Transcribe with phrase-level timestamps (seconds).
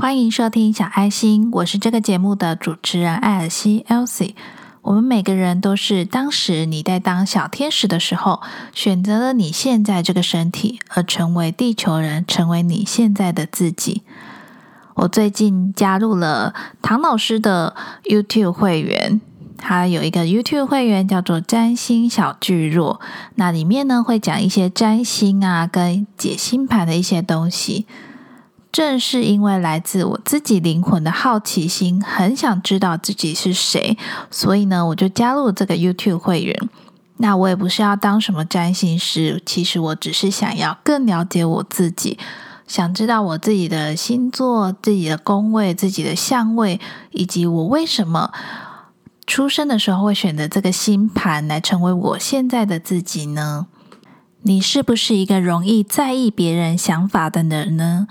[0.00, 4.32] 欢迎收听小爱心，我是这个节目的主持人艾尔西 （Elsie）。
[4.80, 8.40] 我们每个人都是当时你在当小天使的时候，
[8.72, 14.00] 选择了你现在这个身体，而成为地球人，成为你现在的自己。
[14.94, 19.20] 我最近加入了唐老师的 YouTube 会员，
[19.58, 23.02] 他有一个 YouTube 会员叫做“占星小巨弱”，
[23.36, 27.86] 那里面呢会讲一些占星啊跟解星盘的一些东西。
[28.72, 33.96] 正是因为来自我自己灵魂的好奇心，很想知道自己是谁，
[34.30, 36.56] 所以呢我就加入这个 YouTube 会员。
[37.16, 42.18] 那我也不是要当什么占星师，其实我只是想要更了解我自己。
[42.66, 46.80] 想知道我自己的星座、自己的宫位、自己的相位，
[47.10, 48.32] 以及我为什么
[49.26, 53.66] 出生的时候会选择这个星盘来成为我现在的自己呢？
[54.42, 58.06] 你是不是一个容易在意别人想法的人呢？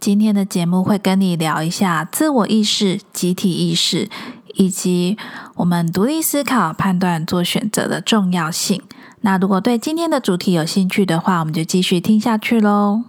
[0.00, 4.08] 今天的节目会跟你聊一下自我意识、集体意识，
[4.54, 5.18] 以及
[5.56, 8.80] 我们独立思考、判断、做选择的重要性。
[9.20, 13.02] 那如果对今天的主题有兴趣的话，我们就继续听下去喽。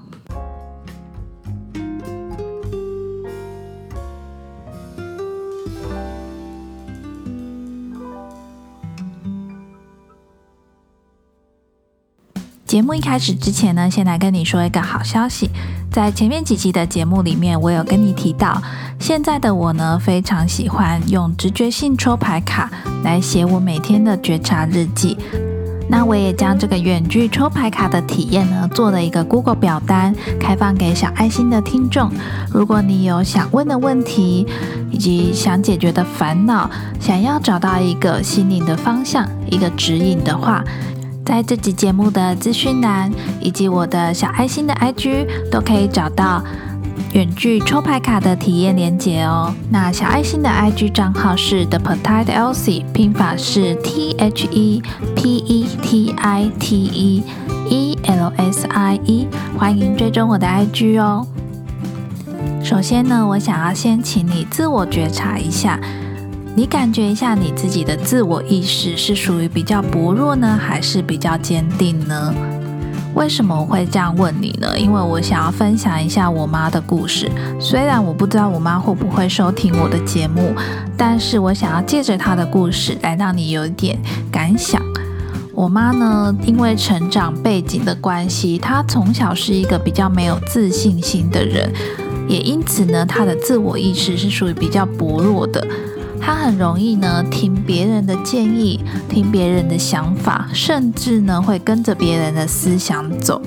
[12.71, 15.49] 节目一开始之前呢，先来跟你说一个好消息。
[15.91, 18.63] 在前面几集的节目里面，我有跟你提到，
[18.97, 22.71] 现在的我呢，非常喜欢用直觉性抽牌卡
[23.03, 25.17] 来写我每天的觉察日记。
[25.89, 32.09] 那我也将这个远距抽牌卡的体验呢，做了一个 Google 表单，开放给小爱心的听众。
[32.53, 34.47] 如果你有想问的问题，
[34.89, 40.63] 以及想解决的烦恼，想要找到一个心灵的方向，一个指引的话。
[41.25, 46.43] 在这集节目的资讯栏以及我的小爱心的 IG 都可以找到
[47.13, 49.53] 远距抽牌卡的体验连接哦。
[49.69, 54.81] 那小爱心的 IG 账号是 The Petite Elsie，拼法是 T H E
[55.15, 57.23] P E T I T E
[57.69, 61.27] E L S I E，欢迎追踪我的 IG 哦。
[62.63, 65.79] 首先呢，我想要先请你自我觉察一下。
[66.53, 72.33] 你感觉一下，你自己的自我意识是属于比较薄弱呢，还是比较坚定呢？
[73.15, 74.77] 为什么我会这样问你呢？
[74.77, 77.31] 因为我想要分享一下我妈的故事。
[77.57, 80.53] 虽然我不知道我妈会不会收听我的节目，
[80.97, 83.97] 但是我想要借着她的故事来让你有一点
[84.29, 84.81] 感想。
[85.53, 91.71] 我妈呢，因为成长背景的关系，她从小是一个比较没有自信心的人，
[92.27, 95.65] 也因此呢，她的自我意识是属于比较薄弱的。
[96.21, 103.41] 他很容易呢听别人的建议，听别人的想法，甚至呢会跟着别人的思想走。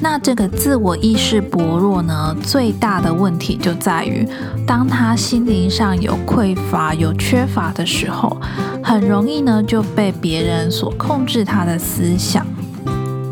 [0.00, 4.26] 那这个自我意识薄弱呢，最大的问题就在于，
[4.66, 8.36] 当他心灵上有匮乏、有缺乏的时候，
[8.82, 12.44] 很容易呢就被别人所控制他的思想。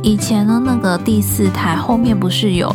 [0.03, 2.75] 以前呢，那个第四台后面不是有？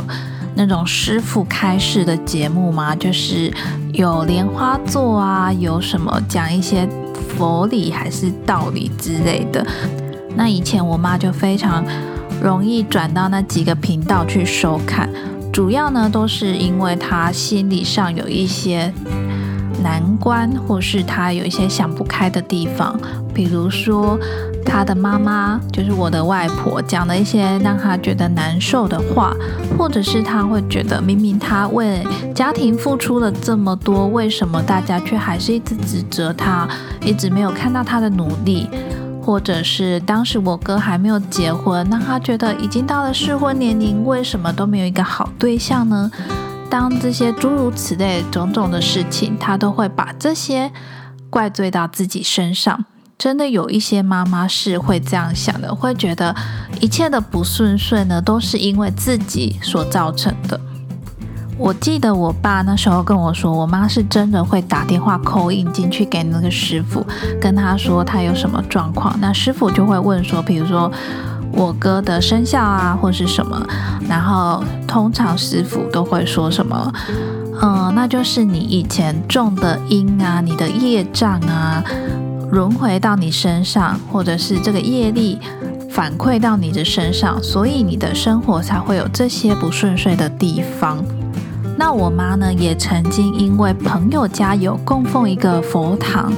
[0.57, 2.95] 那种师傅开示的节目吗？
[2.95, 3.53] 就是
[3.94, 6.90] 有莲花座啊，有什么讲一些
[7.29, 9.63] 佛理还是道理之类的。
[10.35, 11.85] 那以前我妈就非常
[12.41, 15.07] 容易转到那几个频道去收看，
[15.53, 18.91] 主要呢都是因为她心理上有一些
[19.84, 23.00] 难关，或是他有一些想不开的地方，
[23.34, 24.20] 比如说。
[24.70, 29.34] 他的妈妈就是我的外婆，讲了一些让他觉得难受的话，
[29.78, 32.06] 或者是他会觉得明明他为
[32.36, 36.68] 家庭付出了这么多，为什么大家却还是一直指责他，
[37.02, 38.68] 一直没有看到他的努力？
[39.22, 46.12] 或者是当时我哥还没有结婚，让他觉得已经到了适婚年龄，为什么都没有一个好对象呢？
[46.70, 50.72] 当这些诸如此类种种的事情，他都会把这些
[51.30, 52.86] 怪罪到自己身上。
[53.18, 56.36] 真的有一些妈妈是会这样想的，会觉得
[56.80, 60.60] 一切的不顺遂呢，都是因为自己所造成的。
[61.58, 67.04] 我记得我爸那时候跟我说，我妈是真的会打电话扣印进去给那个师傅，
[67.42, 70.92] 跟他说他有什么状况，那师傅就会问说，比如说
[71.57, 73.59] 我哥的生肖啊，或是什么，
[74.07, 76.94] 然后通常师傅都会说什么，
[77.62, 81.83] 嗯，那就是你以前种的因啊，你的业障啊。
[82.50, 85.38] 轮回到你身上，或者是这个业力
[85.89, 91.03] 反馈到你的身上，所以你的生活才会有这些不顺遂的地方。
[91.77, 96.31] 那我妈呢，也曾经因为朋友家有供奉一个佛堂，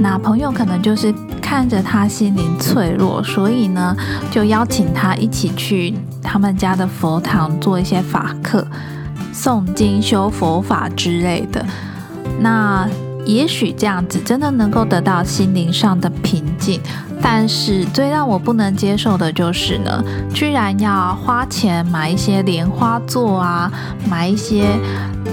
[0.00, 1.14] 那朋友可能就是
[1.48, 3.96] 看着他心灵脆弱，所以呢，
[4.32, 8.66] 就邀请他一起去他们家的佛堂做一些法课。
[9.32, 11.64] 诵经修佛法之类的。
[12.40, 12.88] 那
[13.24, 16.80] 也许这样子真的能够得到心灵上的平静。
[17.22, 20.02] 但是最让我不能接受的就是呢，
[20.32, 23.72] 居然要花钱买一些莲花座啊，
[24.08, 24.78] 买一些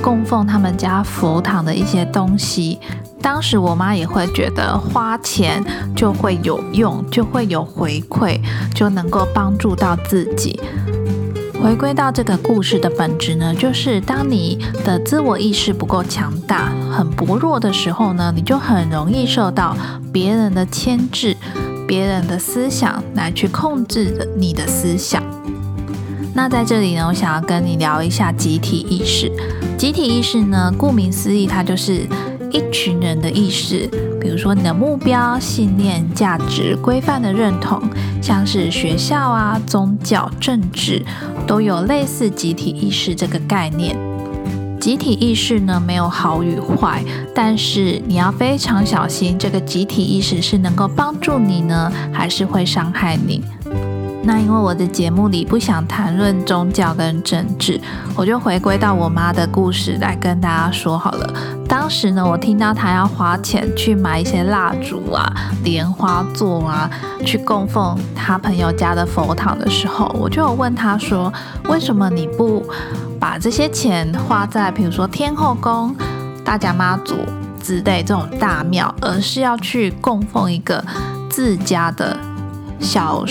[0.02, 2.80] 供奉他们家佛堂的一些东西。
[3.22, 5.64] 当时我妈也会觉得花钱
[5.96, 8.40] 就会有用，就会有回馈，
[8.74, 10.60] 就能够帮助到自己。
[11.62, 19.74] 回归到这个故事的本质呢，就是当你的自我意识不够强大、很薄弱的时候呢，你就很容易受到
[20.12, 21.38] 别人的牵制。
[21.94, 25.22] 别人的思想来去控制你的思想。
[26.34, 29.32] 那在这里呢，我想要跟你聊一下集体意识。
[29.78, 32.08] 集体意识呢，顾名思义，它就是
[32.50, 33.88] 一群人的意识。
[34.20, 37.80] 比如说你的目标、信念、价值、规范的认同，
[38.20, 41.06] 像是学校啊、宗教、政治，
[41.46, 43.96] 都有类似集体意识这个概念。
[44.84, 47.02] 集体意识呢，没有好与坏，
[47.34, 53.42] 但是你要非常小心，这个集体意识是能够帮助你呢，还是会伤害你？
[54.26, 57.80] 那因为我的节目里不想谈论宗教跟政治，
[58.14, 61.34] 我就回归到我妈的故事来跟大家说好了。
[61.66, 65.34] 当时呢，我听到她要花钱去买一些蜡烛啊、
[65.64, 66.92] 莲花座啊，
[67.26, 71.32] 去供奉她朋友家的佛堂的时候，我就问她说
[71.72, 72.62] ：“为什么你不
[73.24, 75.96] 把这些钱花在比如说天后宫、
[76.44, 77.16] 大甲妈祖
[77.62, 80.84] 之类这种大庙，而是要去供奉一个
[81.30, 82.18] 自家的
[82.82, 83.24] 小？”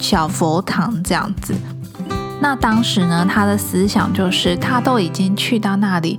[0.00, 1.54] 小佛堂这样子，
[2.38, 6.18] 那当时呢，他的思想就是他都已经去到那里，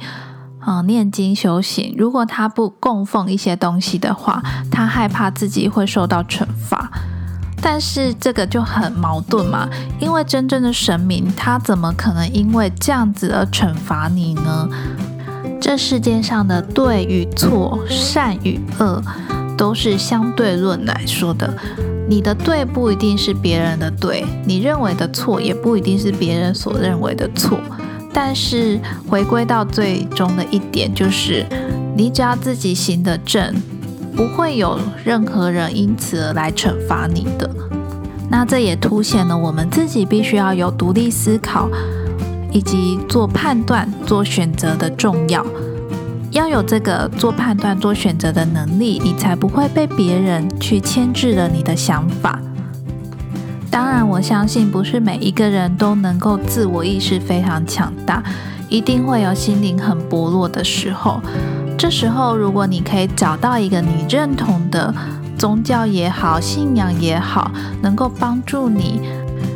[0.66, 1.94] 嗯，念经修行。
[1.96, 6.90] 如果他不供奉一些东西的话，他害怕自己会受到惩罚。
[7.68, 9.68] 但是这个就很矛盾嘛，
[10.00, 14.70] 因为真正的神明，他怎么可能因为这样子而惩罚你呢？
[15.60, 19.02] 这世界上的对与错、善与恶，
[19.58, 21.52] 都是相对论来说的。
[22.08, 27.58] 你的对不一定是别人的对，你认为的错也不一定是别人所认为的错。
[28.14, 28.80] 但是
[29.10, 31.44] 回归到最终的一点，就是
[31.98, 33.56] 你只要自己行得正，
[34.16, 37.50] 不会有任何人因此而来惩罚你的。
[38.30, 41.70] 那这也凸显了我们自己必须要有独立思考，
[42.52, 45.46] 以及做判断、做选择的重要。
[46.32, 52.40] 要有这个做判断、做选择的能力，你才不会被别人去牵制了你的想法。
[53.70, 58.24] 当然，我相信不是每一个人都能够自我意识非常强大，
[58.68, 61.22] 一定会有心灵很薄弱的时候。
[61.78, 64.94] 这时候，如果你可以找到一个你认同的
[65.38, 67.52] 宗教也好、信仰也好，
[67.82, 69.02] 能够帮助你，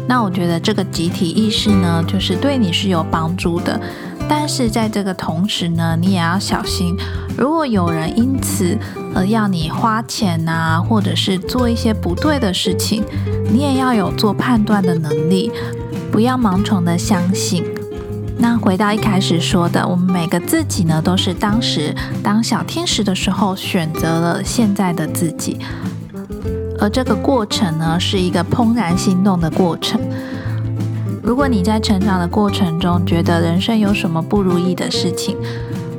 [0.07, 3.79] 那我觉得这个集体意识呢，就是对你是有帮助的。
[4.27, 6.95] 但是在这个同时呢，你也要小心，
[7.35, 8.77] 如果有人因此
[9.15, 13.03] 而要你花钱呐，或者是做一些不对的事情，
[13.51, 15.51] 你也要有做判断的能力，
[16.11, 17.63] 不要盲从的相信。
[18.41, 21.93] 那回到一开始说的，我们每个自己呢，都是当时
[22.23, 25.59] 当小天使的时候选择了现在的自己，
[26.79, 29.99] 而这个过程呢，是一个怦然心动的过程。
[31.21, 35.35] 如果你在成长的过程中觉得人生有什么不如意的事情，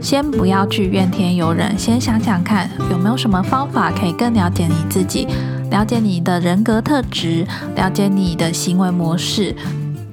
[0.00, 5.28] 先不要去怨天尤人，先想想看有没有什么方法可以更了解你自己，
[5.70, 9.54] 了解你的人格特质，了解你的行为模式。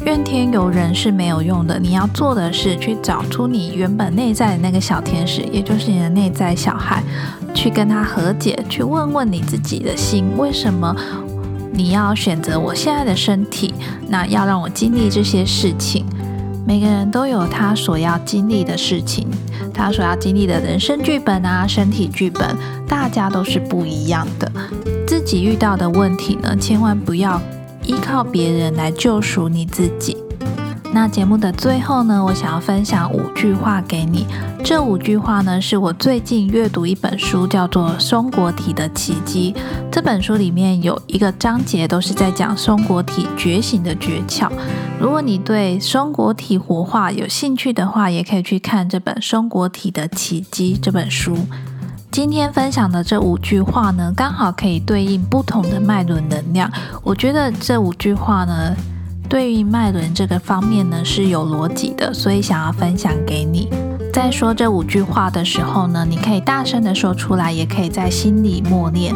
[0.07, 7.03] 怨天尤人是没有用的，你要做的是去找出你原本内在的那个小天使，也就是你的内在小孩，
[7.53, 10.95] 去跟他和解，去问问你自己的心，为什么？
[11.73, 13.73] 你要选择我现在的身体，
[14.07, 16.05] 那要让我经历这些事情。
[16.65, 19.27] 每个人都有他所要经历的事情，
[19.73, 22.55] 他所要经历的人生剧本啊，身体剧本，
[22.87, 24.49] 大家都是不一样的。
[25.05, 27.41] 自己遇到的问题呢，千万不要
[27.87, 30.15] 依靠别人来救赎你自己。
[30.93, 34.25] 那节目的最后呢，我想要分享五句话给你。
[34.63, 39.53] 这五句话呢，是我最近阅读一本书，叫做《松果体的奇迹》。
[39.91, 44.49] 这本书里面有一个章节，都是在讲松果体觉醒的诀窍。
[44.99, 51.37] 如果你对松果体活化有兴趣的话，也可以去看这本《松果体的奇迹》这本书。
[52.17, 56.67] 今天分享的这五句话呢，刚好可以对应不同的脉轮能量。
[57.03, 58.75] 我觉得这五句话呢。
[59.29, 63.69] 对于脉轮这个方面呢是有逻辑的，所以想要分享给你。
[64.11, 69.13] 在说这五句话的时候呢，你可以大声的说出来，也可以在心里默念。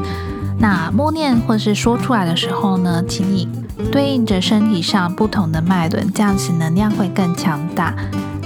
[0.59, 3.47] 那默念或是说出来的时候呢，请你
[3.91, 7.95] 对应着身体上不同的脉轮，这样子能量会更强大。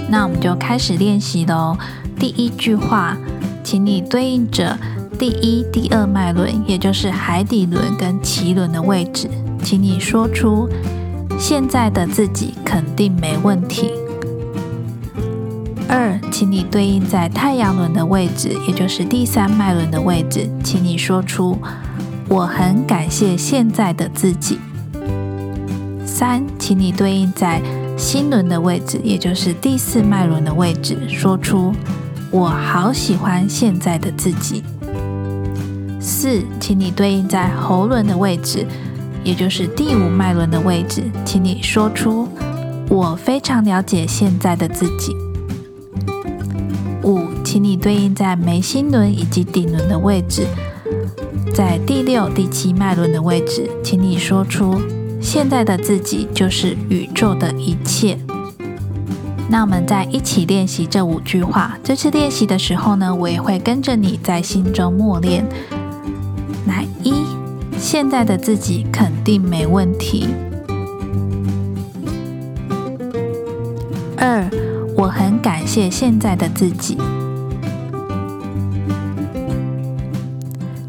[0.08, 1.76] 那我们就开始练习喽。
[2.18, 3.14] 第一句话，
[3.66, 4.78] 请你对应着
[5.18, 9.28] 第一、第二脉轮，也就是海底轮跟脐轮的位置，
[9.60, 10.68] 请你说出
[11.36, 13.90] 现在的自己肯定没问题。
[15.88, 21.58] 二，请你对应在太阳轮的位置，也就是第三脉轮的位置，请你说出
[22.28, 24.60] 我很感谢现在的自己。
[26.04, 27.60] 三，请你对应在
[27.98, 31.74] 心轮的位置，也就是第四脉轮的位置，说出
[32.36, 34.62] 我好喜欢现在的自己。
[35.98, 38.66] 四，请你对应在喉轮的位置，
[39.24, 42.28] 也就是第五脉轮的位置，请你说出
[42.90, 45.16] 我非常了解现在的自己。
[47.04, 50.46] 五，请你对应在眉心轮以及顶轮的位置，
[51.54, 54.78] 在第六、第七脉轮的位置，请你说出
[55.22, 58.18] 现在的自己就是宇宙的一切。
[59.48, 61.78] 那我们再一起练习这五句话。
[61.82, 65.46] 这次练习的时候呢，我也会跟着你在心中默念：
[66.66, 67.14] 来，一，
[67.78, 70.26] 现在的自己肯定没问题；
[74.16, 74.48] 二。
[74.98, 76.96] 我很感谢现在的自己。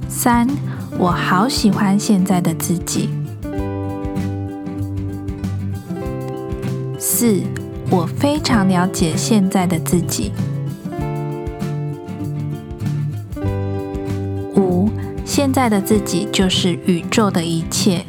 [0.08, 0.48] 三，
[0.98, 3.10] 我好喜欢现在的自己。
[6.98, 7.42] 四，
[7.90, 10.32] 我非常了解现在的自己。
[14.56, 14.90] 五，
[15.24, 18.06] 现在的自己就是宇宙的一切。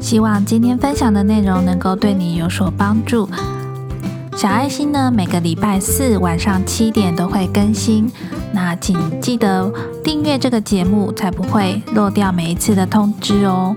[0.00, 3.28] 希望今天分享的内容能够对你有所帮助。
[4.36, 8.10] 小爱心呢，每个礼拜四晚上七点都会更新，
[8.52, 9.72] 那请记得
[10.04, 13.74] 订阅这个节目，才不会漏掉每一次的通知哦。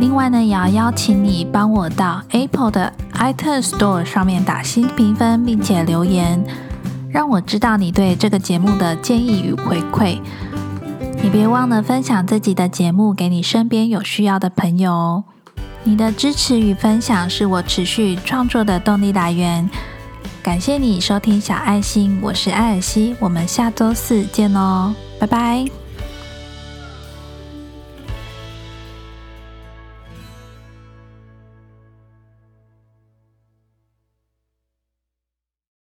[0.00, 6.44] 另外呢，也要邀请你帮我到 Apple 的 iTunes Store 上面打新评分，并且留言，
[7.10, 10.18] 让我知道你对这个节目的建议与回馈。
[11.22, 15.24] 你别忘了分享自己的节目给你身边有需要的朋友哦。
[15.84, 19.68] 你的支持与分享是我持续创作的动力来源。
[20.42, 25.83] 感谢你收听小爱心，我是艾尔西，我们下周四见喽，拜拜。